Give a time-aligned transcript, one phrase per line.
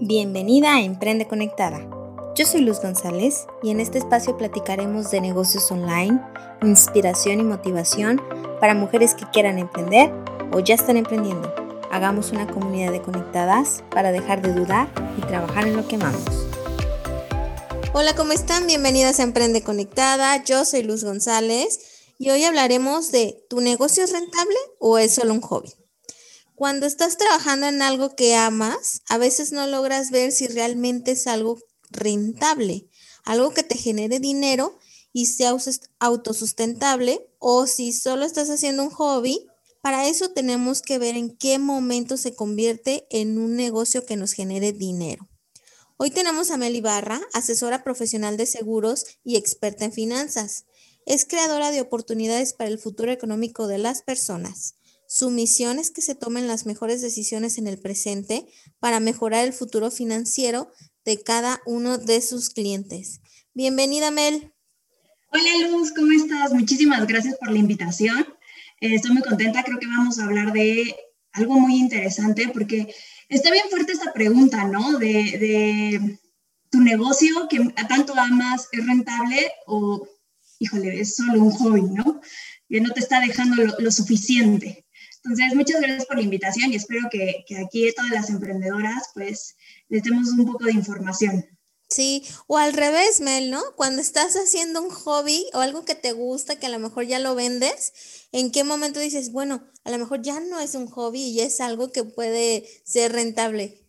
[0.00, 1.84] Bienvenida a Emprende Conectada.
[2.36, 6.20] Yo soy Luz González y en este espacio platicaremos de negocios online,
[6.62, 8.22] inspiración y motivación
[8.60, 10.12] para mujeres que quieran emprender
[10.52, 11.52] o ya están emprendiendo.
[11.90, 16.46] Hagamos una comunidad de conectadas para dejar de dudar y trabajar en lo que amamos.
[17.92, 18.68] Hola, ¿cómo están?
[18.68, 20.44] Bienvenidas a Emprende Conectada.
[20.44, 21.80] Yo soy Luz González
[22.18, 25.74] y hoy hablaremos de ¿tu negocio es rentable o es solo un hobby?
[26.58, 31.28] Cuando estás trabajando en algo que amas, a veces no logras ver si realmente es
[31.28, 32.88] algo rentable,
[33.22, 34.76] algo que te genere dinero
[35.12, 35.54] y sea
[36.00, 39.46] autosustentable o si solo estás haciendo un hobby.
[39.82, 44.32] Para eso tenemos que ver en qué momento se convierte en un negocio que nos
[44.32, 45.28] genere dinero.
[45.96, 50.64] Hoy tenemos a Meli Barra, asesora profesional de seguros y experta en finanzas.
[51.06, 54.74] Es creadora de oportunidades para el futuro económico de las personas.
[55.10, 58.46] Su misión es que se tomen las mejores decisiones en el presente
[58.78, 60.70] para mejorar el futuro financiero
[61.02, 63.22] de cada uno de sus clientes.
[63.54, 64.52] Bienvenida, Mel.
[65.32, 66.52] Hola, Luz, ¿cómo estás?
[66.52, 68.18] Muchísimas gracias por la invitación.
[68.82, 70.94] Eh, estoy muy contenta, creo que vamos a hablar de
[71.32, 72.94] algo muy interesante porque
[73.30, 74.98] está bien fuerte esta pregunta, ¿no?
[74.98, 76.18] De,
[76.70, 80.06] tu negocio que tanto amas, ¿es rentable o,
[80.58, 82.20] híjole, es solo un hobby, ¿no?
[82.68, 84.84] Que no te está dejando lo suficiente.
[85.28, 89.56] Entonces, muchas gracias por la invitación y espero que, que aquí todas las emprendedoras pues
[89.90, 91.44] les demos un poco de información.
[91.90, 93.60] Sí, o al revés, Mel, ¿no?
[93.76, 97.18] Cuando estás haciendo un hobby o algo que te gusta, que a lo mejor ya
[97.18, 97.92] lo vendes,
[98.32, 101.60] ¿en qué momento dices, bueno, a lo mejor ya no es un hobby y es
[101.60, 103.82] algo que puede ser rentable?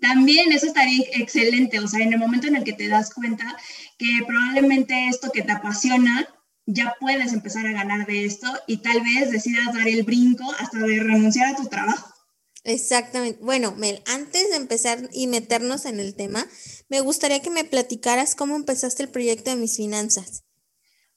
[0.00, 3.44] También eso estaría excelente, o sea, en el momento en el que te das cuenta
[3.98, 6.26] que probablemente esto que te apasiona
[6.66, 10.78] ya puedes empezar a ganar de esto y tal vez decidas dar el brinco hasta
[10.78, 12.12] de renunciar a tu trabajo.
[12.64, 13.38] Exactamente.
[13.42, 16.46] Bueno, Mel, antes de empezar y meternos en el tema,
[16.88, 20.42] me gustaría que me platicaras cómo empezaste el proyecto de mis finanzas.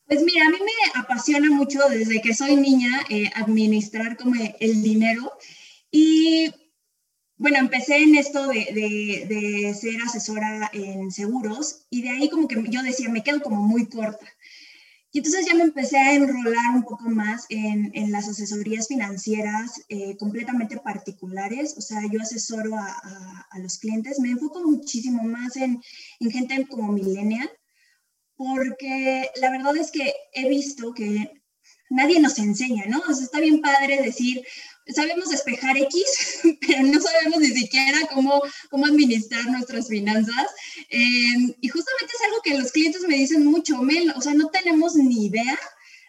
[0.05, 4.81] Pues mira, a mí me apasiona mucho desde que soy niña eh, administrar como el
[4.83, 5.31] dinero
[5.91, 6.51] y
[7.37, 12.47] bueno, empecé en esto de, de, de, ser asesora en seguros y de ahí como
[12.47, 14.25] que yo decía, me quedo como muy corta.
[15.11, 19.83] Y entonces ya me empecé a enrolar un poco más en, en las asesorías financieras
[19.89, 25.55] eh, completamente particulares, o sea, yo asesoro a, a, los clientes, me enfoco muchísimo más
[25.55, 25.81] en,
[26.19, 27.49] en gente como millennial,
[28.35, 31.38] porque la verdad es que he visto que
[31.89, 32.99] nadie nos enseña, ¿no?
[33.07, 34.43] O sea, está bien padre decir,
[34.87, 40.47] sabemos despejar X, pero no sabemos ni siquiera cómo, cómo administrar nuestras finanzas.
[40.89, 44.49] Em, y justamente es algo que los clientes me dicen mucho, Mel, o sea, no
[44.49, 45.59] tenemos ni idea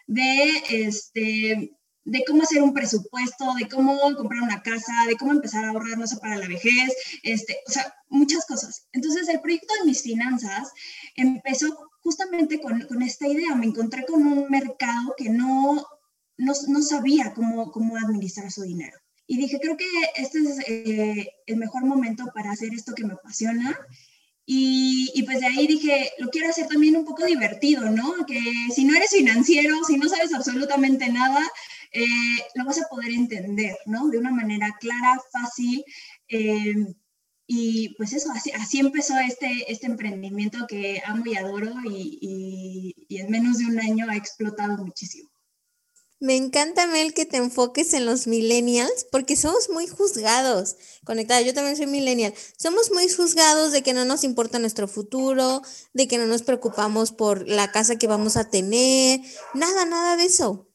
[0.07, 1.71] de, este,
[2.03, 5.97] de cómo hacer un presupuesto, de cómo comprar una casa, de cómo empezar a ahorrar,
[5.97, 8.87] no sé, para la vejez, este, o sea, muchas cosas.
[8.91, 10.71] Entonces, el proyecto de mis finanzas
[11.15, 13.55] empezó justamente con, con esta idea.
[13.55, 15.85] Me encontré con un mercado que no
[16.41, 18.97] no, no sabía cómo, cómo administrar su dinero.
[19.27, 19.85] Y dije, creo que
[20.15, 23.77] este es eh, el mejor momento para hacer esto que me apasiona.
[24.45, 28.25] Y, y, pues de ahí dije, lo quiero hacer también un poco divertido, ¿no?
[28.25, 28.41] Que
[28.73, 31.47] si no eres financiero, si no sabes absolutamente nada,
[31.91, 34.09] eh, lo vas a poder entender, ¿no?
[34.09, 35.83] De una manera clara, fácil.
[36.27, 36.73] Eh,
[37.47, 43.29] y pues eso, así, empezó este, este emprendimiento que amo y adoro y, y en
[43.29, 45.31] menos de un año ha explotado muchísimo.
[46.21, 50.75] Me encanta, Mel, que te enfoques en los millennials, porque somos muy juzgados.
[51.03, 52.35] Conectada, yo también soy millennial.
[52.57, 55.63] Somos muy juzgados de que no nos importa nuestro futuro,
[55.93, 59.21] de que no nos preocupamos por la casa que vamos a tener,
[59.55, 60.70] nada, nada de eso.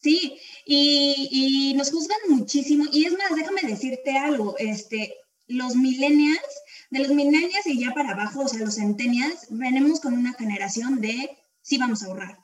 [0.00, 2.84] Sí, y, y nos juzgan muchísimo.
[2.92, 5.14] Y es más, déjame decirte algo, este,
[5.46, 10.14] los millennials, de los millennials y ya para abajo, o sea, los centennials, venimos con
[10.14, 12.38] una generación de sí vamos a ahorrar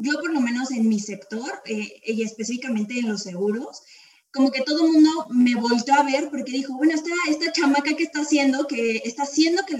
[0.00, 3.82] yo por lo menos en mi sector, eh, y específicamente en los seguros,
[4.32, 7.96] como que todo el mundo me volteó a ver porque dijo, bueno, esta, esta chamaca
[7.96, 9.76] que está haciendo, que está haciendo que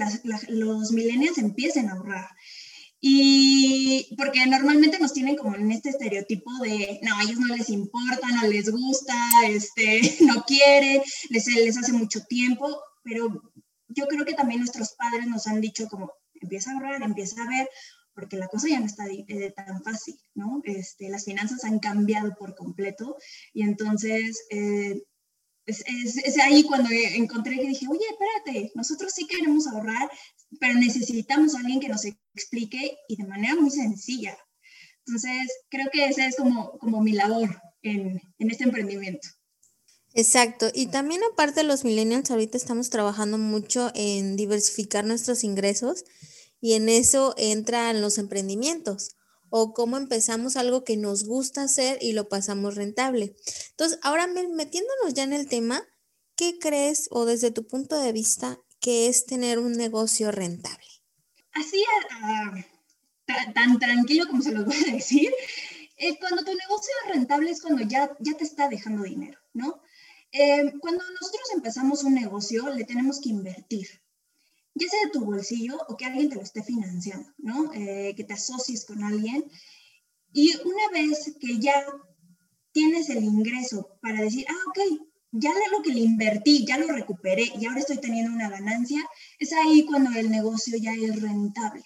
[0.49, 2.27] los millennials empiecen a ahorrar.
[3.01, 7.69] Y porque normalmente nos tienen como en este estereotipo de, no, a ellos no les
[7.69, 9.15] importa, no les gusta,
[9.47, 13.41] este, no quieren, les, les hace mucho tiempo, pero
[13.87, 16.11] yo creo que también nuestros padres nos han dicho como,
[16.41, 17.69] empieza a ahorrar, empieza a ver,
[18.13, 20.61] porque la cosa ya no está eh, tan fácil, ¿no?
[20.65, 23.15] Este, las finanzas han cambiado por completo
[23.53, 25.01] y entonces eh,
[25.69, 30.09] es, ahí cuando encontré que dije, oye, espérate, nosotros sí queremos ahorrar,
[30.59, 32.05] pero necesitamos a alguien que nos
[32.35, 34.37] explique y de manera muy sencilla.
[35.05, 39.27] Entonces, creo que esa es como, como mi labor en, en este emprendimiento.
[40.13, 46.03] Exacto, y también aparte los millennials ahorita estamos trabajando mucho en diversificar nuestros ingresos
[46.59, 49.15] y en eso entran los emprendimientos
[49.49, 53.35] o cómo empezamos algo que nos gusta hacer y lo pasamos rentable.
[53.71, 55.83] Entonces, ahora metiéndonos ya en el tema,
[56.35, 60.85] ¿qué crees o desde tu punto de vista que es tener un negocio rentable?
[61.53, 61.83] Así,
[63.53, 65.31] tan tranquilo como se los voy a decir,
[65.97, 69.81] eh, cuando tu negocio es rentable es cuando ya, ya te está dejando dinero, ¿no?
[70.31, 73.87] Eh, cuando nosotros empezamos un negocio, le tenemos que invertir
[74.79, 77.71] ya sea de tu bolsillo o que alguien te lo esté financiando, ¿no?
[77.73, 79.43] Eh, que te asocies con alguien.
[80.31, 81.85] Y una vez que ya
[82.71, 84.79] tienes el ingreso para decir, ah, ok,
[85.31, 89.05] ya lo que le invertí, ya lo recuperé y ahora estoy teniendo una ganancia,
[89.37, 91.83] es ahí cuando el negocio ya es rentable.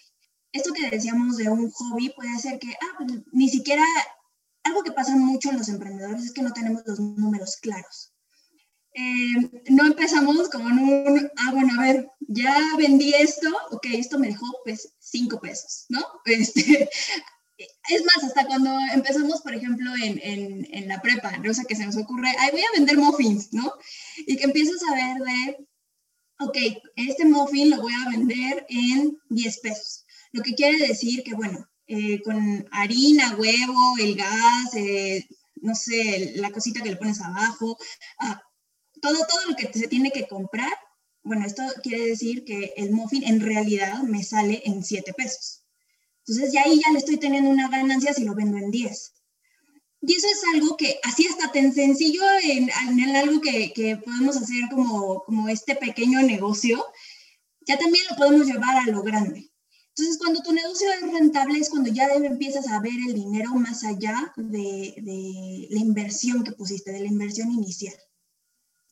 [0.51, 3.83] Esto que decíamos de un hobby puede ser que, ah, pues, ni siquiera,
[4.63, 8.12] algo que pasa mucho en los emprendedores es que no tenemos los números claros.
[8.95, 14.19] Eh, no empezamos como en un, ah, bueno, a ver, ya vendí esto, ok, esto
[14.19, 15.99] me dejó pues cinco pesos, ¿no?
[16.25, 16.89] Este,
[17.89, 20.19] es más, hasta cuando empezamos, por ejemplo, en,
[20.71, 21.51] en, la prepa, ¿no?
[21.51, 23.73] O sea, que se nos ocurre, ay, voy a vender muffins, ¿no?
[24.27, 25.67] Y que empiezas a ver de,
[26.39, 26.57] ok,
[26.95, 30.05] este muffin lo voy a vender en 10 pesos.
[30.31, 36.33] Lo que quiere decir que, bueno, eh, con harina, huevo, el gas, eh, no sé,
[36.35, 37.77] la cosita que le pones abajo,
[38.19, 38.41] ah,
[39.03, 40.71] todo, todo lo que se tiene que comprar,
[41.23, 45.63] bueno, esto quiere decir que el muffin en realidad me sale en 7 pesos.
[46.25, 49.13] Entonces, ya ahí ya le estoy teniendo una ganancia si lo vendo en 10.
[50.05, 54.37] Y eso es algo que así está tan sencillo en, en algo que, que, podemos
[54.37, 56.85] hacer como, como este pequeño negocio,
[57.67, 59.51] ya también lo podemos llevar a lo grande.
[59.89, 63.83] Entonces, cuando tu negocio es rentable es cuando ya empiezas a ver el dinero más
[63.83, 67.95] allá de, de la inversión que pusiste, de la inversión inicial.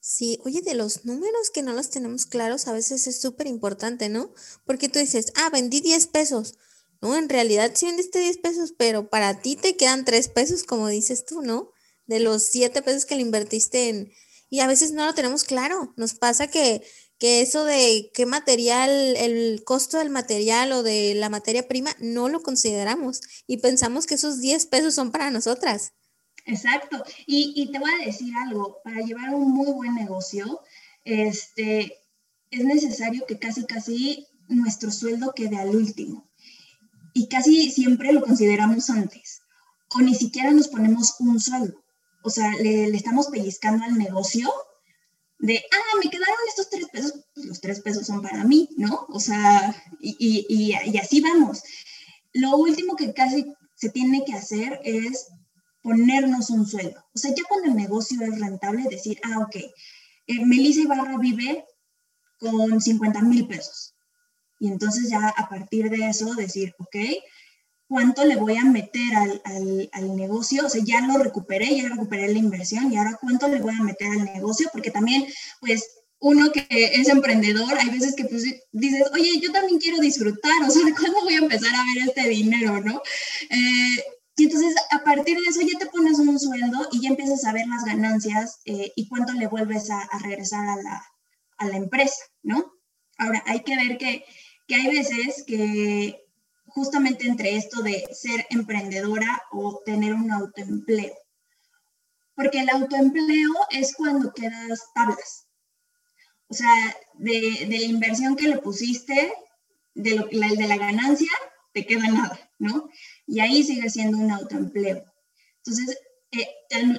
[0.03, 4.09] Sí, oye, de los números que no los tenemos claros, a veces es súper importante,
[4.09, 4.33] ¿no?
[4.65, 6.57] Porque tú dices, ah, vendí 10 pesos.
[7.01, 10.87] No, en realidad sí vendiste 10 pesos, pero para ti te quedan 3 pesos, como
[10.87, 11.69] dices tú, ¿no?
[12.07, 14.11] De los 7 pesos que le invertiste en...
[14.49, 15.93] Y a veces no lo tenemos claro.
[15.97, 16.83] Nos pasa que,
[17.19, 22.27] que eso de qué material, el costo del material o de la materia prima, no
[22.27, 25.93] lo consideramos y pensamos que esos 10 pesos son para nosotras.
[26.45, 27.03] Exacto.
[27.25, 30.61] Y, te voy a decir algo, para llevar un muy buen negocio,
[31.03, 31.97] este,
[32.49, 36.29] es necesario que casi, casi nuestro sueldo quede al último.
[37.13, 39.41] Y casi siempre lo consideramos antes.
[39.93, 41.83] O ni siquiera nos ponemos un sueldo.
[42.23, 44.51] O sea, le, estamos pellizcando al negocio
[45.39, 49.07] de, ah, me quedaron estos tres pesos, pues los tres pesos son para mí, ¿no?
[49.09, 51.63] O sea, y, y así vamos.
[52.33, 53.45] Lo último que casi
[53.75, 55.27] se tiene que hacer es
[55.81, 57.03] ponernos un sueldo.
[57.13, 61.65] O sea, ya cuando el negocio es rentable, decir, ah, ok, eh, Melissa Ibarra vive
[62.37, 63.95] con 50 mil pesos.
[64.59, 66.95] Y entonces ya a partir de eso decir, ok,
[67.87, 70.65] ¿cuánto le voy a meter al, al, negocio?
[70.65, 73.83] O sea, ya lo recuperé, ya recuperé la inversión y ahora cuánto le voy a
[73.83, 75.25] meter al negocio, porque también,
[75.59, 75.83] pues,
[76.19, 80.69] uno que es emprendedor, hay veces que pues, dices, oye, yo también quiero disfrutar, o
[80.69, 83.01] sea, ¿cuándo voy a empezar a ver este dinero, no?
[83.49, 84.03] Eh,
[84.37, 87.53] y entonces a partir de eso ya te pones un sueldo y ya empiezas a
[87.53, 91.05] ver las ganancias eh, y cuánto le vuelves a, regresar a la,
[91.57, 92.73] a la, empresa, ¿no?
[93.17, 94.23] Ahora, hay que ver que,
[94.67, 96.23] que hay veces que
[96.65, 101.13] justamente entre esto de ser emprendedora o tener un autoempleo.
[102.33, 105.47] Porque el autoempleo es cuando quedas tablas.
[106.47, 106.73] O sea,
[107.15, 109.33] de, de la inversión que le pusiste,
[109.93, 111.31] de, lo, la, de la ganancia,
[111.73, 112.89] te queda nada, ¿no?
[113.27, 115.03] Y ahí sigue siendo un autoempleo.
[115.57, 115.97] Entonces,
[116.31, 116.47] eh,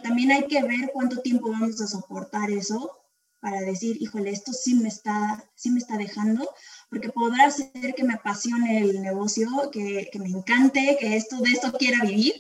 [0.03, 2.99] también hay que ver cuánto tiempo vamos a soportar eso
[3.41, 6.49] para decir, híjole, esto sí me está, sí me está dejando,
[6.89, 11.51] porque podrá ser que me apasione el negocio, que, que me encante, que esto de
[11.51, 12.35] esto quiera vivir,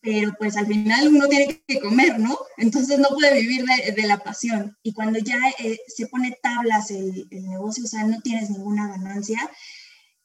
[0.00, 2.36] pero pues al final uno tiene que comer, ¿no?
[2.56, 4.76] Entonces no puede vivir de, de la pasión.
[4.82, 8.88] Y cuando ya eh, se pone tablas el, el, negocio, o sea, no tienes ninguna
[8.88, 9.38] ganancia,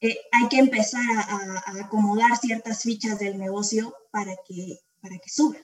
[0.02, 5.58] eh, hay que empezar a, acomodar ciertas fichas del negocio para que, para que suba.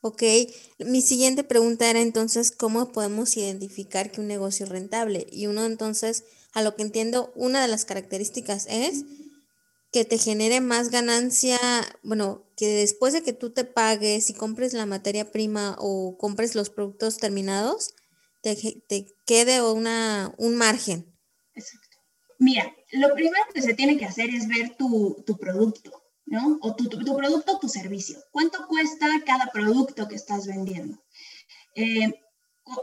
[0.00, 0.22] Ok,
[0.80, 5.26] mi siguiente pregunta era entonces, ¿cómo podemos identificar que un negocio es rentable?
[5.32, 9.04] Y uno entonces, a lo que entiendo, una de las características es
[9.94, 11.58] que te genere más ganancia,
[12.02, 16.56] bueno, que después de que tú te pagues y compres la materia prima o compres
[16.56, 17.94] los productos terminados,
[18.42, 21.13] te, quede una, un margen.
[22.44, 25.90] Mira, lo primero que se tiene que hacer es ver tu, tu producto,
[26.26, 26.58] ¿no?
[26.60, 28.18] O tu, tu, producto, tu servicio.
[28.30, 31.02] ¿Cuánto cuesta cada producto que estás vendiendo?
[31.74, 32.12] eh,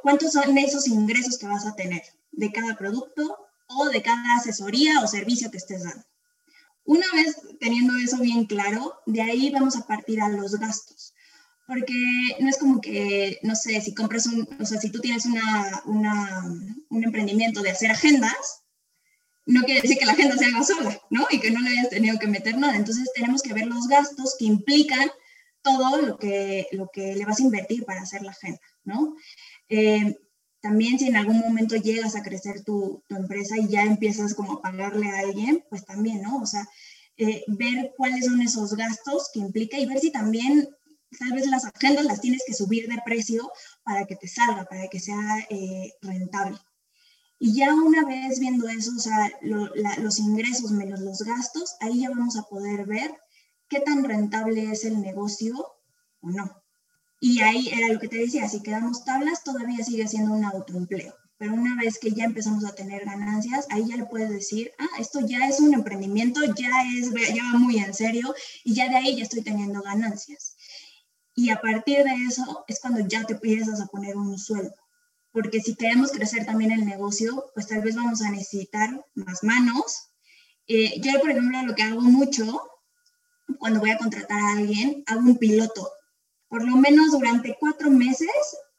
[0.03, 2.01] cuántos son esos ingresos que vas a tener
[2.31, 3.37] de cada producto
[3.67, 6.05] o de cada asesoría o servicio que estés dando.
[6.85, 11.13] Una vez teniendo eso bien claro, de ahí vamos a partir a los gastos.
[11.67, 11.93] Porque
[12.39, 15.81] no es como que, no sé, si compras un, o sea, si tú tienes una,
[16.89, 18.60] un emprendimiento de hacer agendas,
[19.45, 21.27] no quiere decir que la agenda se haga sola, ¿no?
[21.29, 22.75] Y que no le hayas tenido que meter nada.
[22.75, 25.10] Entonces tenemos que ver los gastos que implican
[25.62, 29.15] todo lo que, lo que le vas a invertir para hacer la agenda, ¿no?
[29.69, 30.15] Eh,
[30.60, 34.53] también si en algún momento llegas a crecer tu, tu, empresa y ya empiezas como
[34.53, 36.38] a pagarle a alguien, pues también, ¿no?
[36.38, 36.67] O sea,
[37.17, 40.67] eh, ver cuáles son esos gastos que implica y ver si también
[41.19, 43.51] tal vez las agendas las tienes que subir de precio
[43.83, 46.57] para que te salga, para que sea eh, rentable.
[47.43, 52.12] Y ya una vez viendo eso, o sea, los ingresos menos los gastos, ahí ya
[52.12, 53.17] vamos a poder ver
[53.67, 55.55] qué tan rentable es el negocio
[56.21, 56.63] o no.
[57.19, 61.15] Y ahí era lo que te decía, si quedamos tablas, todavía sigue siendo un autoempleo.
[61.39, 65.00] Pero una vez que ya empezamos a tener ganancias, ahí ya le puedes decir, ah,
[65.00, 68.98] esto ya es un emprendimiento, ya, es, ya va muy en serio y ya de
[68.98, 70.55] ahí ya estoy teniendo ganancias.
[71.33, 74.75] Y a partir de eso es cuando ya te empiezas a poner un sueldo.
[75.31, 80.09] Porque si queremos crecer también el negocio, pues tal vez vamos a necesitar más manos.
[80.67, 82.61] Eh, yo, por ejemplo, lo que hago mucho
[83.59, 85.89] cuando voy a contratar a alguien, hago un piloto
[86.51, 88.29] por lo menos durante cuatro meses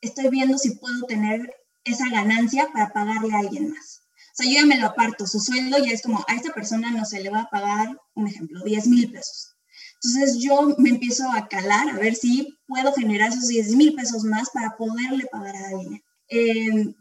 [0.03, 4.03] estoy viendo si puedo tener esa ganancia para pagarle a alguien más.
[4.15, 6.91] O sea, yo ya me lo aparto, su sueldo ya es como a esta persona
[6.91, 9.57] no se le va a pagar, un ejemplo, 10 mil pesos.
[9.95, 14.23] Entonces yo me empiezo a calar a ver si puedo generar esos 10 mil pesos
[14.25, 16.03] más para poderle pagar a alguien.
[16.35, 16.95] Em,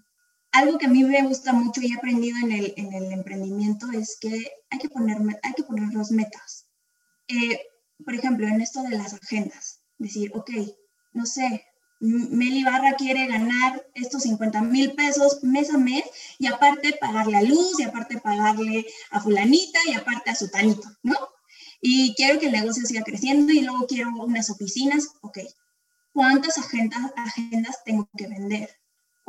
[0.51, 3.89] algo que a mí me gusta mucho y he aprendido en el, en el emprendimiento
[3.93, 6.67] es que hay que, poner, hay que poner los metas.
[7.29, 7.61] Eh,
[8.03, 10.51] por ejemplo, en esto de las agendas decir, ok,
[11.13, 11.63] no sé,
[12.01, 16.03] Meli Barra quiere ganar estos 50 mil pesos mes a mes
[16.37, 20.89] y aparte pagarle a luz y aparte pagarle a fulanita y aparte a su tanito,
[21.03, 21.15] ¿no?
[21.79, 25.39] Y quiero que el negocio siga creciendo y luego quiero unas oficinas, ok.
[26.11, 28.80] ¿Cuántas agendas, agendas tengo que vender?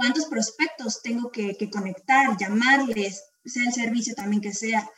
[0.03, 4.91] ¿Cuántos prospectos tengo que, conectar, llamarles, sea el servicio también que sea?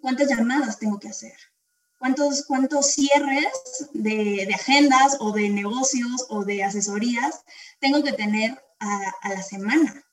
[0.00, 1.36] ¿Cuántas llamadas tengo que hacer?
[2.00, 3.52] cuántos, cuántos cierres
[3.92, 7.44] de, agendas o de negocios o de asesorías
[7.78, 10.04] tengo que tener a, la semana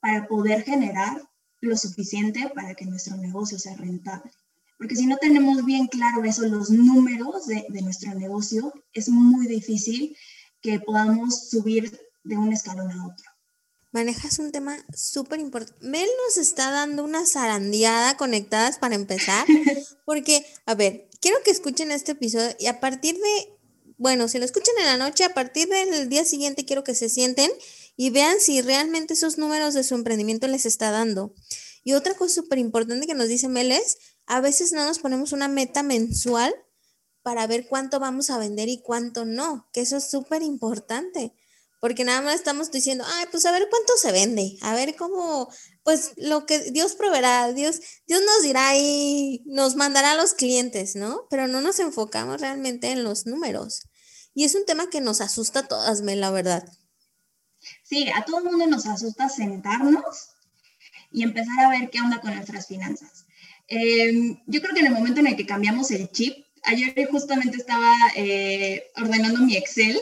[0.00, 1.22] para poder generar
[1.60, 4.32] lo suficiente para que nuestro negocio sea rentable.
[4.76, 9.46] Porque si no tenemos bien claro eso, los números de, de nuestro negocio, es muy
[9.46, 10.16] difícil
[10.60, 13.31] que podamos subir de un escalón a otro
[13.92, 15.86] manejas un tema súper importante.
[15.86, 19.46] Mel nos está dando una zarandeada conectadas para empezar,
[20.04, 23.58] porque, a ver, quiero que escuchen este episodio y a partir de,
[23.98, 27.08] bueno, si lo escuchan en la noche, a partir del día siguiente quiero que se
[27.08, 27.50] sienten
[27.96, 31.34] y vean si realmente esos números de su emprendimiento les está dando.
[31.84, 35.32] Y otra cosa súper importante que nos dice Mel es, a veces no nos ponemos
[35.32, 36.54] una meta mensual
[37.22, 41.34] para ver cuánto vamos a vender y cuánto no, que eso es súper importante
[41.82, 45.52] porque nada más estamos diciendo, ay, pues a ver cuánto se vende, a ver cómo,
[45.82, 50.94] pues lo que Dios proveerá, Dios, Dios nos dirá y nos mandará a los clientes,
[50.94, 51.26] ¿no?
[51.28, 53.88] Pero no nos enfocamos realmente en los números.
[54.32, 56.64] Y es un tema que nos asusta a todas, la verdad.
[57.82, 60.04] Sí, a todo el mundo nos asusta sentarnos
[61.10, 63.26] y empezar a ver qué onda con nuestras finanzas.
[63.66, 67.56] Em, yo creo que en el momento en el que cambiamos el chip, ayer justamente
[67.56, 70.00] estaba eh, ordenando mi Excel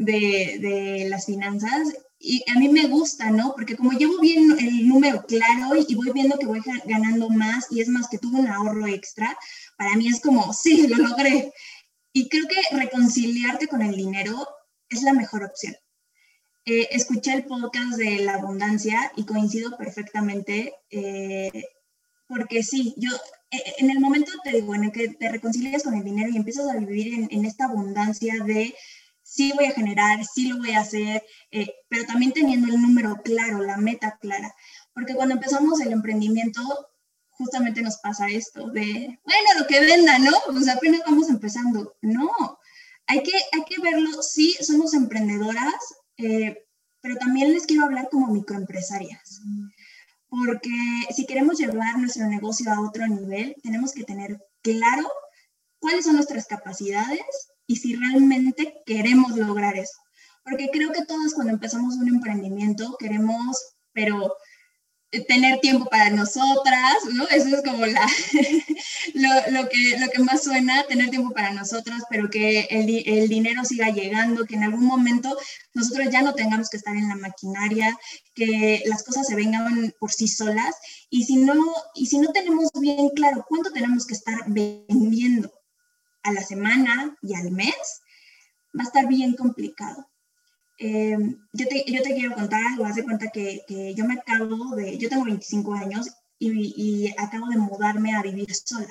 [0.00, 3.52] de, de, las finanzas y a mí me gusta, ¿no?
[3.54, 7.80] Porque como llevo bien el número claro y, voy viendo que voy ganando más y
[7.80, 9.36] es más que tuve un ahorro extra,
[9.76, 11.52] para mí es como, sí, lo logré.
[12.12, 14.46] Y creo que reconciliarte con el dinero
[14.88, 15.74] es la mejor opción.
[16.64, 21.64] Eh, escuché el podcast de la abundancia y coincido perfectamente, eh,
[22.26, 23.10] porque sí, yo
[23.50, 26.68] eh, en el momento te digo, en que te reconcilias con el dinero y empiezas
[26.68, 28.74] a vivir en, en esta abundancia de
[29.30, 31.22] sí voy a generar, sí lo voy a hacer,
[31.52, 34.52] eh, pero también teniendo el número claro, la meta clara.
[34.92, 36.60] Porque cuando empezamos el emprendimiento,
[37.30, 40.32] justamente nos pasa esto de, bueno, lo que venda, ¿no?
[40.46, 41.96] Pues apenas vamos empezando.
[42.02, 42.28] No,
[43.06, 46.66] hay que, hay que verlo, sí, somos emprendedoras, eh,
[47.00, 49.42] pero también les quiero hablar como microempresarias.
[50.28, 50.70] Porque
[51.14, 55.08] si queremos llevar nuestro negocio a otro nivel, tenemos que tener claro
[55.78, 59.96] cuáles son nuestras capacidades, y si realmente queremos lograr eso.
[60.42, 63.56] Porque creo que todos cuando empezamos un emprendimiento queremos,
[63.92, 64.34] pero
[65.28, 67.28] tener tiempo para nosotras, ¿no?
[67.28, 68.04] Eso es como la,
[69.50, 73.64] lo, que, lo que más suena, tener tiempo para nosotras, pero que el, el, dinero
[73.64, 75.36] siga llegando, que en algún momento
[75.72, 77.96] nosotros ya no tengamos que estar en la maquinaria,
[78.34, 80.74] que las cosas se vengan por sí solas,
[81.08, 81.54] y si no,
[81.94, 85.52] y si no tenemos bien claro cuánto tenemos que estar vendiendo
[86.22, 88.02] a la semana y al mes,
[88.78, 90.08] va a estar bien complicado.
[90.78, 91.16] Eh,
[91.52, 94.96] yo, te, yo, te, quiero contar algo, haz de cuenta que, yo me acabo de,
[94.96, 96.08] yo tengo 25 años
[96.38, 98.88] y, y, acabo de mudarme a vivir sola.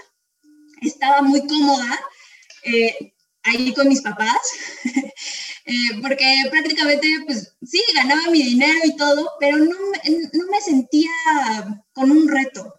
[0.81, 1.99] Estaba muy cómoda
[2.63, 4.37] eh, ahí con mis papás,
[5.65, 11.09] eh, porque prácticamente, pues sí, ganaba mi dinero y todo, pero no, no me sentía
[11.93, 12.78] con un reto.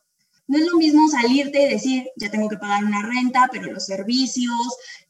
[0.50, 3.86] No es lo mismo salirte y decir, ya tengo que pagar una renta, pero los
[3.86, 4.50] servicios,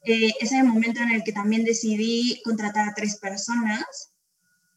[0.03, 4.11] eh, es momento en el que también decidí contratar a tres personas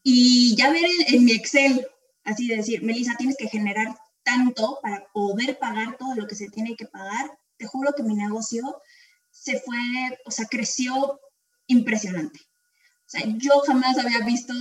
[0.01, 1.85] y ya ver en, mi Excel,
[2.23, 6.75] así decir, Melissa, tienes que generar tanto para poder pagar todo lo que se tiene
[6.75, 7.37] que pagar.
[7.57, 8.81] Te juro que mi negocio
[9.29, 9.77] se fue,
[10.25, 11.21] o sea, creció
[11.67, 12.39] impresionante.
[12.39, 14.55] O sea, yo jamás había visto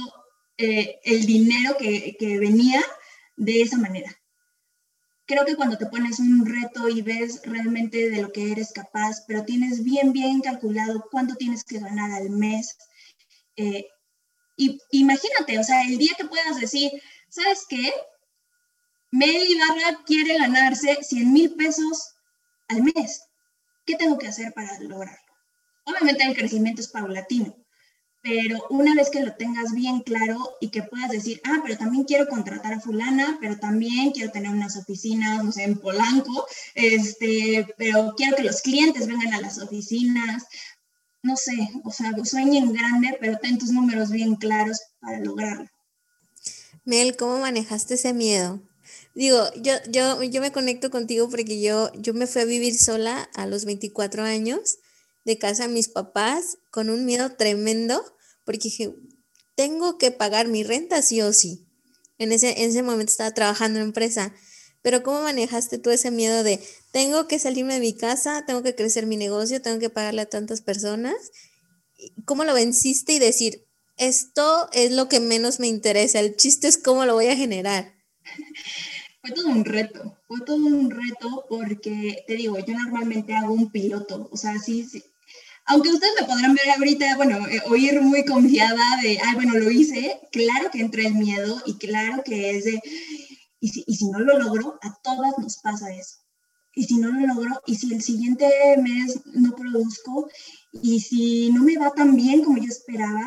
[0.59, 2.83] eh, el dinero que, que venía
[3.39, 4.15] de esa manera
[5.27, 9.25] creo que cuando te pones un reto y ves realmente de lo que eres capaz,
[9.27, 12.77] pero tienes bien, bien calculado cuánto tienes que ganar al mes,
[13.57, 13.87] eh,
[14.57, 16.91] y imagínate, o sea, el día que puedas decir,
[17.29, 17.93] ¿sabes qué?
[19.11, 22.15] Meli Barra quiere ganarse 100 mil pesos
[22.69, 23.25] al mes.
[23.87, 25.19] ¿Qué tengo que hacer para lograrlo?
[25.85, 27.55] Obviamente el crecimiento es paulatino,
[28.25, 32.05] pero una vez que lo tengas bien claro y que puedas decir, ah, pero también
[32.05, 37.67] quiero contratar a fulana, pero también quiero tener unas oficinas, no sé, en Polanco, este,
[37.77, 40.45] pero quiero que los clientes vengan a las oficinas,
[41.23, 45.69] no sé, o sea, sueñen grande, pero ten tus números bien claros para lograrlo.
[46.87, 48.59] Mel, ¿cómo manejaste ese miedo?
[49.15, 53.29] Digo, yo, yo, yo me conecto contigo porque yo, yo me fui a vivir sola
[53.35, 54.79] a los 24 años
[55.25, 58.05] de casa a mis papás con un miedo tremendo
[58.45, 58.95] porque dije,
[59.55, 61.67] tengo que pagar mi renta sí o sí.
[62.19, 64.35] En ese, en ese momento estaba trabajando en empresa.
[64.83, 66.61] Pero ¿cómo manejaste tú ese miedo de,
[66.93, 70.29] tengo que salirme de mi casa, tengo que crecer mi negocio, tengo que pagarle a
[70.29, 71.15] tantas personas?
[72.27, 76.77] ¿Cómo lo venciste y decir, esto es lo que menos me interesa, el chiste es
[76.77, 77.95] cómo lo voy a generar?
[79.23, 83.71] Fue todo un reto, fue todo un reto porque, te digo, yo normalmente hago un
[83.71, 85.03] piloto, o sea, sí, sí
[85.67, 89.71] aunque ustedes me podrán ver ahorita, bueno, eh, oír muy confiada de, ay, bueno, lo
[89.71, 92.83] hice, claro que entra el miedo y claro que es de,
[93.61, 96.17] y si, y si no lo logro, a todas nos pasa eso.
[96.75, 98.47] Y si no lo logro, y si el siguiente
[98.83, 100.29] mes no produzco,
[100.73, 103.25] y si no me va tan bien como yo esperaba,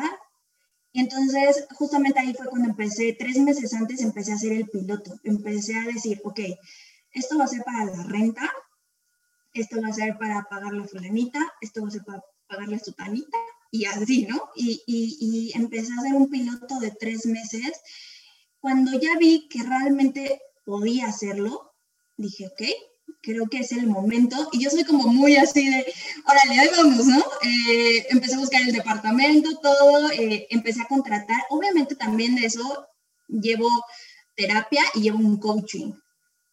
[0.92, 5.76] entonces justamente ahí fue cuando empecé, tres meses antes empecé a hacer el piloto, empecé
[5.76, 6.40] a decir, ok,
[7.12, 8.50] esto va a ser para la renta,
[9.60, 12.92] esto va a ser para pagar la fulanita, esto va a ser para pagarle su
[12.92, 13.38] tanita,
[13.70, 14.50] y así, ¿no?
[14.56, 17.80] Y, y, empecé a hacer un piloto de tres meses.
[18.60, 21.74] Cuando ya vi que realmente podía hacerlo,
[22.16, 22.62] dije, ok,
[23.22, 24.48] creo que es el momento.
[24.52, 25.86] Y yo soy como muy así de,
[26.26, 27.18] órale, ahí vamos, ¿no?
[27.42, 31.42] Eh, empecé a buscar el departamento, todo, eh, empecé a contratar.
[31.50, 32.86] Obviamente también de eso
[33.28, 33.68] llevo
[34.34, 35.92] terapia y llevo un coaching,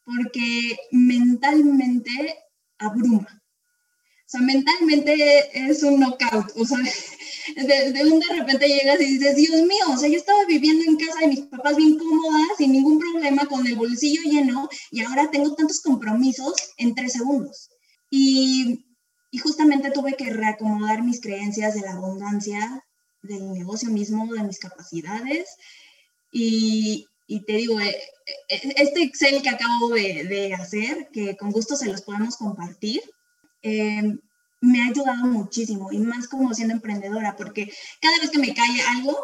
[0.03, 2.44] porque mentalmente
[2.79, 3.41] abruma.
[4.25, 6.51] O sea, mentalmente es un knockout.
[6.55, 6.79] O sea,
[7.55, 10.97] de, un de repente llegas y dices, Dios mío, o sea, yo estaba viviendo en
[10.97, 15.29] casa de mis papás bien cómoda, sin ningún problema, con el bolsillo lleno, y ahora
[15.29, 17.69] tengo tantos compromisos en tres segundos.
[18.09, 18.85] Y,
[19.31, 22.83] y justamente tuve que reacomodar mis creencias de la abundancia,
[23.21, 25.49] del negocio mismo, de mis capacidades.
[26.31, 27.95] Y, y te digo, eh,
[28.49, 33.01] eh, este Excel que acabo de, hacer, que con gusto se los podemos compartir,
[33.63, 34.17] eh,
[34.61, 38.81] me ha ayudado muchísimo y más como siendo emprendedora, porque cada vez que me cae
[38.95, 39.17] algo,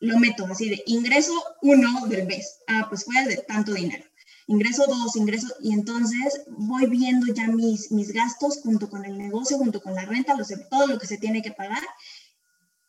[0.00, 2.58] lo meto así de ingreso uno del mes.
[2.66, 4.04] Ah, pues fue de tanto dinero.
[4.48, 9.56] Ingreso dos, ingreso, y entonces voy viendo ya mis, mis gastos junto con el negocio,
[9.56, 10.34] junto con la renta,
[10.68, 11.82] todo lo que se tiene que pagar.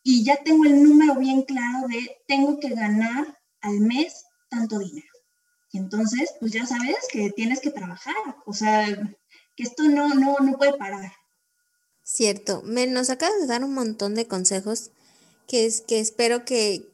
[0.01, 5.07] Y ya tengo el número bien claro de tengo que ganar al mes tanto dinero.
[5.71, 8.85] Y entonces, pues ya sabes que tienes que trabajar, o sea,
[9.55, 11.11] que esto no, no, no puede parar.
[12.03, 14.91] Cierto, me, nos acabas de dar un montón de consejos
[15.47, 16.93] que, es, que espero que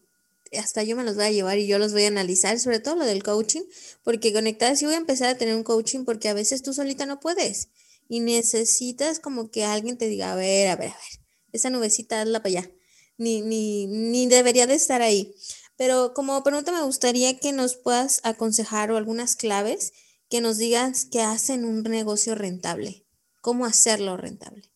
[0.58, 2.96] hasta yo me los voy a llevar y yo los voy a analizar, sobre todo
[2.96, 3.64] lo del coaching,
[4.04, 7.06] porque conectada sí voy a empezar a tener un coaching porque a veces tú solita
[7.06, 7.70] no puedes
[8.08, 12.22] y necesitas como que alguien te diga, a ver, a ver, a ver, esa nubecita
[12.22, 12.72] hazla para allá,
[13.18, 15.36] ni, ni, ni debería de estar ahí.
[15.80, 19.94] Pero como pregunta me gustaría que nos puedas aconsejar o algunas claves
[20.30, 23.06] que nos digas que hacen un negocio rentable.
[23.40, 24.70] ¿Cómo hacerlo rentable?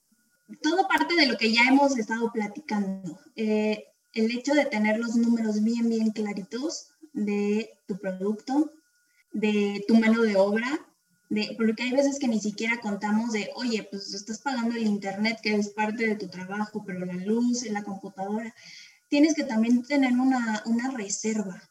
[0.61, 3.19] Todo parte de lo que ya hemos estado platicando.
[3.35, 8.71] Eh, el hecho de tener los números bien, bien claritos de tu producto,
[9.33, 10.87] de tu mano de obra,
[11.29, 15.39] de, porque hay veces que ni siquiera contamos de, oye, pues estás pagando el internet
[15.43, 18.55] que es parte de tu trabajo, pero la luz, la computadora
[19.13, 21.61] tienes que también tener una, una reserva.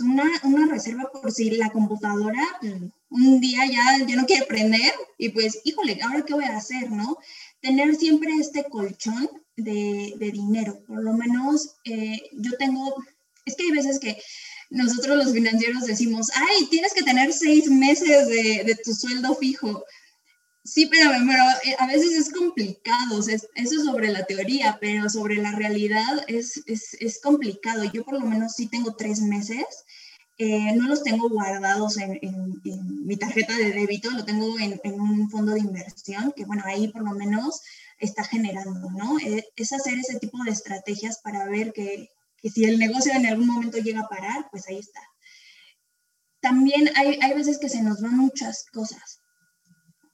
[0.00, 4.92] Una, una, reserva por si la computadora mm, un día ya, ya no quiere prender
[5.18, 7.16] y pues, híjole, ¿ahora qué voy a hacer, no?
[7.60, 10.82] Tener siempre este colchón de, de dinero.
[10.84, 12.92] Por lo menos eh, yo tengo,
[13.44, 14.20] es que hay veces que
[14.68, 19.84] nosotros los financieros decimos, ay, tienes que tener seis meses de, de tu sueldo fijo.
[20.68, 21.10] Sí, pero,
[21.64, 26.62] eh, a veces es complicado, eso es sobre la teoría, pero sobre la realidad es,
[26.66, 27.84] es, complicado.
[27.84, 29.64] Yo por lo menos sí tengo tres meses,
[30.36, 32.20] eh, no los tengo guardados en,
[33.06, 37.02] mi tarjeta de débito, lo tengo en, un fondo de inversión, que bueno, ahí por
[37.02, 37.62] lo menos
[37.98, 39.18] está generando, ¿no?
[39.20, 42.10] Eh, es hacer ese tipo de estrategias para ver que,
[42.42, 45.00] que si el negocio en algún momento llega a parar, pues ahí está.
[46.40, 49.20] También hay, hay veces que se nos van muchas cosas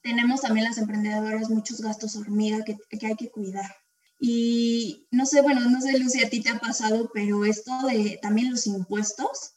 [0.05, 3.75] tenemos también las emprendedoras muchos gastos hormiga que, que, hay que cuidar.
[4.21, 8.19] Y no sé, bueno, no sé, Lucy, a ti te ha pasado, pero esto de
[8.23, 9.55] también los impuestos,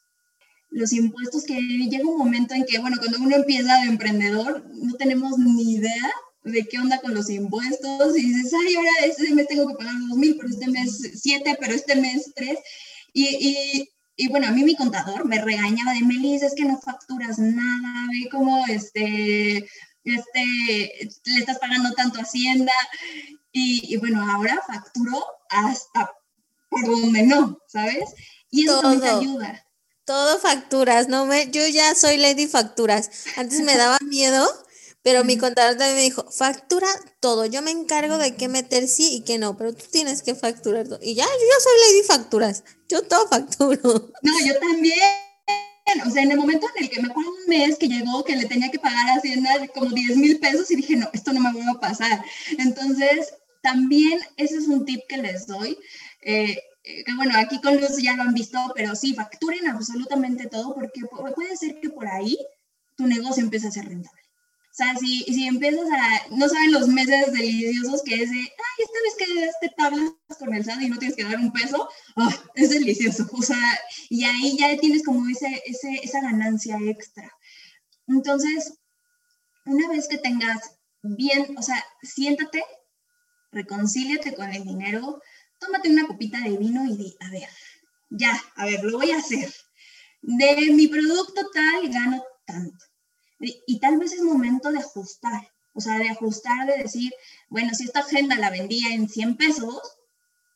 [0.69, 4.93] los impuestos que llega un momento en que, bueno, cuando uno empieza de emprendedor, no
[4.95, 6.11] tenemos ni idea
[6.43, 9.95] de qué onda con los impuestos y dices, ay, ahora este mes tengo que pagar
[10.07, 12.57] dos mil, pero este mes siete, pero este mes tres.
[13.13, 16.79] Y, y, y, bueno, a mí mi contador me regañaba de Melis, es que no
[16.79, 19.67] facturas nada, ve cómo este,
[20.15, 22.73] este, le estás pagando tanto Hacienda.
[23.51, 26.11] Y, bueno, ahora facturo hasta
[26.69, 28.09] por donde no, ¿sabes?
[28.51, 29.65] Y eso también te ayuda.
[30.05, 33.09] Todo facturas, no me, yo ya soy Lady Facturas.
[33.35, 34.47] Antes me daba miedo,
[35.01, 36.87] pero mi contador también me dijo, factura
[37.19, 40.35] todo, yo me encargo de qué meter sí y qué no, pero tú tienes que
[40.35, 40.99] facturar todo.
[41.01, 44.11] Y ya, yo ya soy Lady Facturas, yo todo facturo.
[44.21, 44.99] No, yo también,
[46.05, 48.35] o sea, en el momento en el que me acuerdo un mes que llegó que
[48.35, 51.39] le tenía que pagar a Hacienda como 10 mil pesos y dije, no, esto no
[51.39, 52.23] me va a pasar.
[52.57, 55.77] Entonces, también ese es un tip que les doy.
[56.21, 60.73] Eh, que bueno, aquí con Luz ya lo han visto, pero sí, facturen absolutamente todo
[60.73, 61.01] porque
[61.35, 62.37] puede ser que por ahí
[62.95, 64.26] tu negocio empiece a ser rentable.
[64.77, 68.45] O sea, si, si empiezas a, no saben los meses deliciosos que es de, ay,
[68.77, 71.89] esta vez que daste tablas con el SAT y no tienes que dar un peso,
[72.15, 73.27] oh, es delicioso.
[73.31, 73.57] O sea,
[74.11, 77.27] y ahí ya tienes como ese, ese, esa ganancia extra.
[78.07, 78.77] Entonces,
[79.65, 82.63] una vez que tengas bien, o sea, siéntate,
[83.51, 85.23] reconcíliate con el dinero,
[85.57, 87.49] tómate una copita de vino y di, a ver,
[88.11, 89.51] ya, a ver, lo voy a hacer.
[90.21, 92.85] De mi producto tal gano tanto
[93.39, 97.13] y tal vez es momento de ajustar, o sea, de ajustar, de decir,
[97.49, 99.79] bueno, si esta agenda la vendía en 100 pesos,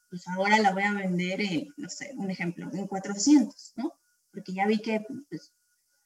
[0.10, 3.94] pues ahora la voy a vender en, no sé, un ejemplo, en 400, ¿no?
[4.32, 5.54] Porque ya vi que pues,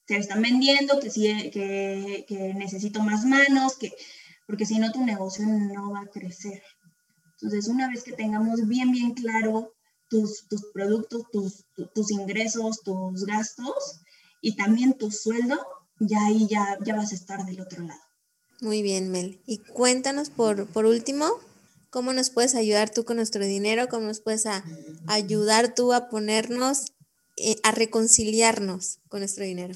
[0.07, 3.91] se están vendiendo, que, sí, que, que necesito más manos, que,
[4.45, 6.61] porque si no tu negocio no va a crecer.
[7.33, 9.73] Entonces, una vez que tengamos bien, bien claro
[10.09, 14.01] tus, tus productos, tus, tus ingresos, tus gastos
[14.39, 15.59] y también tu sueldo,
[15.99, 17.99] ya ahí ya, ya vas a estar del otro lado.
[18.61, 19.41] Muy bien, Mel.
[19.45, 21.29] Y cuéntanos por, por último,
[21.89, 23.87] ¿cómo nos puedes ayudar tú con nuestro dinero?
[23.89, 24.47] ¿Cómo nos puedes
[25.07, 26.85] ayudar tú a ponernos,
[27.37, 29.73] eh, a reconciliarnos con nuestro dinero?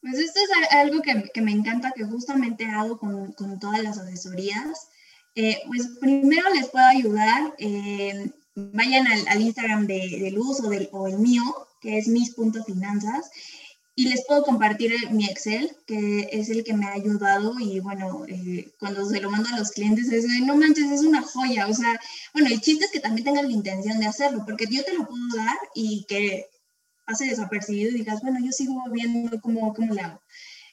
[0.00, 3.98] Pues esto es algo que, que me encanta, que justamente hago con, con todas las
[3.98, 4.88] asesorías.
[5.34, 10.70] Eh, pues primero les puedo ayudar, eh, vayan al, al, Instagram de, de Luz o,
[10.70, 11.42] del, o el mío,
[11.80, 13.30] que es mis.finanzas,
[13.98, 18.26] y les puedo compartir mi Excel, que es el que me ha ayudado y bueno,
[18.28, 21.66] eh, cuando se lo mando a los clientes es no manches, es una joya.
[21.66, 21.98] O sea,
[22.34, 25.06] bueno, el chiste es que también tengan la intención de hacerlo, porque yo te lo
[25.08, 26.46] puedo dar y que
[27.06, 30.20] pase desapercibido y digas, bueno, yo sigo viendo cómo, cómo le hago.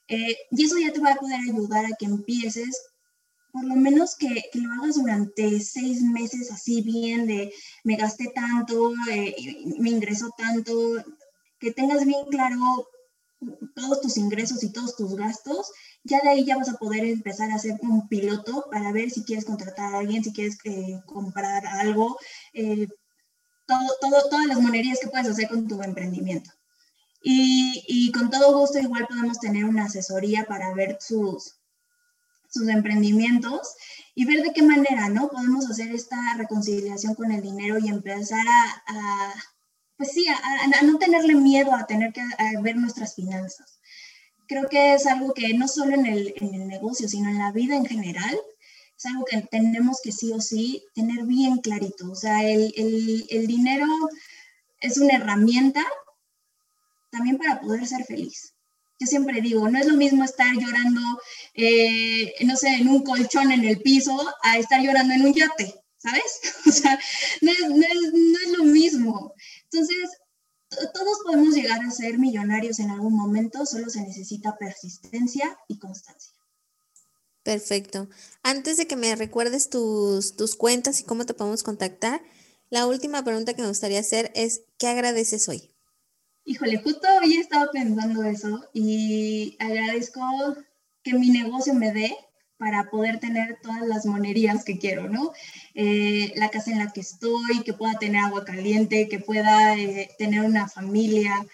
[0.09, 2.77] Eh, y eso ya te va a poder ayudar a que empieces,
[3.53, 7.53] por lo menos que, que lo hagas durante seis meses así bien, de
[7.85, 9.33] me gasté tanto, eh,
[9.79, 10.73] me ingresó tanto,
[11.59, 12.89] que tengas bien claro
[13.75, 15.71] todos tus ingresos y todos tus gastos,
[16.03, 19.23] ya de ahí ya vas a poder empezar a hacer un piloto para ver si
[19.23, 22.17] quieres contratar a alguien, si quieres eh, comprar algo,
[22.53, 22.87] eh,
[23.65, 26.51] todo, todo, todas las monerías que puedes hacer con tu emprendimiento.
[27.21, 31.55] Y, y, con todo gusto igual podemos tener una asesoría para ver sus,
[32.49, 33.75] sus emprendimientos
[34.13, 35.29] y ver de qué manera, ¿no?
[35.29, 39.33] Podemos hacer esta reconciliación con el dinero y empezar a, a
[39.97, 42.21] pues sí, a, no tenerle miedo a tener que
[42.61, 43.79] ver nuestras finanzas.
[44.47, 47.51] Creo que es algo que no solo en el, en el negocio, sino en la
[47.51, 48.37] vida en general,
[48.97, 52.11] es algo que tenemos que sí o sí tener bien clarito.
[52.11, 53.87] O sea, el, el, el dinero
[54.79, 55.83] es una herramienta
[57.09, 58.53] también para poder ser feliz.
[58.99, 61.01] Yo siempre digo, no es lo mismo estar llorando,
[61.53, 65.73] eh, no sé, en un colchón en el piso, a estar llorando en un yate,
[65.97, 66.41] ¿sabes?
[66.67, 66.99] O sea,
[67.41, 69.33] no es, no es, no es lo mismo.
[69.73, 70.09] Entonces,
[70.93, 76.33] todos podemos llegar a ser millonarios en algún momento, solo se necesita persistencia y constancia.
[77.43, 78.07] Perfecto.
[78.43, 82.21] Antes de que me recuerdes tus, tus cuentas y cómo te podemos contactar,
[82.69, 85.69] la última pregunta que me gustaría hacer es, ¿qué agradeces hoy?
[86.45, 90.21] Híjole, justo hoy he estado pensando eso y agradezco
[91.03, 92.15] que mi negocio me dé
[92.57, 95.31] para poder tener todas las monerías que quiero, ¿no?
[95.73, 100.09] Eh, la casa en la que estoy, que pueda tener agua caliente, que pueda eh,
[100.17, 101.45] tener una familia,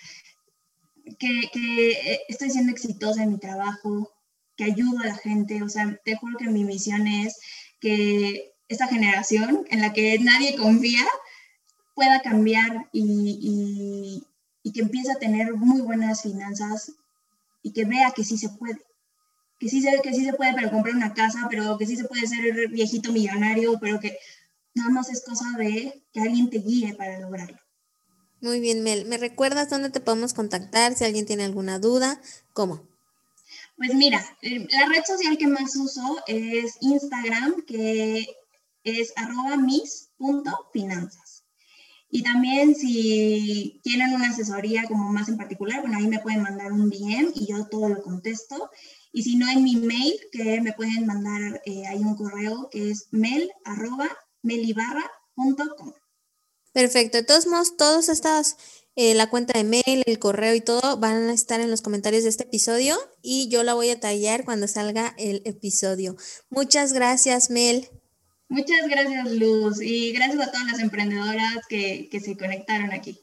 [1.17, 4.12] que, eh, estoy siendo exitosa en mi trabajo,
[4.55, 5.63] que ayudo a la gente.
[5.63, 7.39] O sea, te juro que mi misión es
[7.79, 11.05] que esta generación en la que nadie confía
[11.95, 14.23] pueda cambiar y,
[14.63, 16.91] y, que empiece a tener muy buenas finanzas
[17.63, 18.79] y que vea que sí se puede.
[19.59, 22.05] Que sí, se, que sí se puede, pero comprar una casa, pero que sí se
[22.05, 24.17] puede ser viejito millonario, pero que
[24.73, 27.59] nada más es cosa de que alguien te guíe para lograrlo.
[28.41, 29.05] Muy bien, Mel.
[29.05, 32.21] ¿Me recuerdas dónde te podemos contactar si alguien tiene alguna duda?
[32.53, 32.87] ¿Cómo?
[33.75, 38.25] Pues mira, eh, la red social que más uso es Instagram, que
[38.83, 41.43] es arroba mis.finanzas.
[42.09, 46.71] Y también si tienen una asesoría como más en particular, bueno, ahí me pueden mandar
[46.71, 48.69] un DM y yo todo lo contesto.
[49.11, 52.91] Y si no, en mi mail, que me pueden mandar eh, ahí un correo que
[52.91, 54.09] es mel arroba
[54.43, 55.93] melibarra.com.
[56.71, 57.17] Perfecto.
[57.17, 58.57] De todos modos, todos estas
[59.01, 62.23] eh, la cuenta de mail, el correo y todo van a estar en los comentarios
[62.23, 66.17] de este episodio y yo la voy a tallar cuando salga el episodio.
[66.49, 67.87] Muchas gracias, Mel.
[68.49, 73.17] Muchas gracias, Luz, y gracias a todas las emprendedoras que, que se conectaron aquí.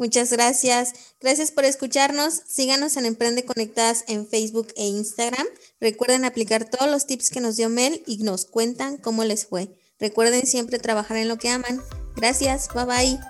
[0.00, 0.94] Muchas gracias.
[1.20, 2.32] Gracias por escucharnos.
[2.46, 5.46] Síganos en Emprende Conectadas en Facebook e Instagram.
[5.78, 9.68] Recuerden aplicar todos los tips que nos dio Mel y nos cuentan cómo les fue.
[9.98, 11.82] Recuerden siempre trabajar en lo que aman.
[12.16, 12.68] Gracias.
[12.72, 13.20] Bye bye.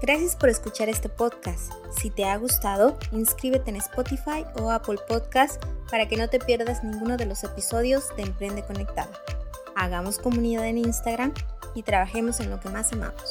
[0.00, 1.70] Gracias por escuchar este podcast.
[2.00, 6.82] Si te ha gustado, inscríbete en Spotify o Apple Podcast para que no te pierdas
[6.82, 9.12] ninguno de los episodios de Emprende Conectado.
[9.74, 11.34] Hagamos comunidad en Instagram
[11.74, 13.22] y trabajemos en lo que más amamos.